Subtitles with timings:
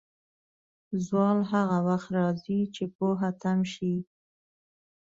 [1.05, 3.95] زوال هغه وخت راځي، چې پوهه تم شي.